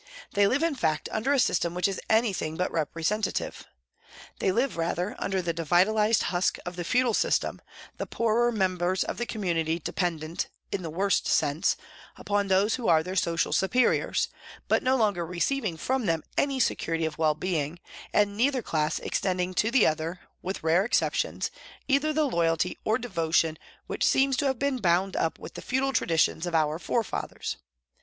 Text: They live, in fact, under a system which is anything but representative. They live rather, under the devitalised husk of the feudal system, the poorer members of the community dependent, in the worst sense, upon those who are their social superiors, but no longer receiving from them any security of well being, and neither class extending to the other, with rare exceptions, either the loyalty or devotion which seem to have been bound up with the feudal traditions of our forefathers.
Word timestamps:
They 0.33 0.47
live, 0.47 0.63
in 0.63 0.73
fact, 0.73 1.09
under 1.11 1.31
a 1.31 1.37
system 1.37 1.75
which 1.75 1.87
is 1.87 2.01
anything 2.09 2.57
but 2.57 2.71
representative. 2.71 3.65
They 4.39 4.51
live 4.51 4.75
rather, 4.75 5.15
under 5.19 5.43
the 5.43 5.53
devitalised 5.53 6.23
husk 6.23 6.57
of 6.65 6.75
the 6.75 6.83
feudal 6.83 7.13
system, 7.13 7.61
the 7.97 8.07
poorer 8.07 8.51
members 8.51 9.03
of 9.03 9.19
the 9.19 9.27
community 9.27 9.77
dependent, 9.77 10.47
in 10.71 10.81
the 10.81 10.89
worst 10.89 11.27
sense, 11.27 11.77
upon 12.17 12.47
those 12.47 12.77
who 12.77 12.87
are 12.87 13.03
their 13.03 13.15
social 13.15 13.53
superiors, 13.53 14.27
but 14.67 14.81
no 14.81 14.95
longer 14.95 15.23
receiving 15.23 15.77
from 15.77 16.07
them 16.07 16.23
any 16.35 16.59
security 16.59 17.05
of 17.05 17.19
well 17.19 17.35
being, 17.35 17.77
and 18.11 18.35
neither 18.35 18.63
class 18.63 18.97
extending 18.97 19.53
to 19.53 19.69
the 19.69 19.85
other, 19.85 20.21
with 20.41 20.63
rare 20.63 20.83
exceptions, 20.83 21.51
either 21.87 22.11
the 22.11 22.25
loyalty 22.25 22.75
or 22.83 22.97
devotion 22.97 23.55
which 23.85 24.03
seem 24.03 24.31
to 24.33 24.47
have 24.47 24.57
been 24.57 24.79
bound 24.79 25.15
up 25.15 25.37
with 25.37 25.53
the 25.53 25.61
feudal 25.61 25.93
traditions 25.93 26.47
of 26.47 26.55
our 26.55 26.79
forefathers. 26.79 27.57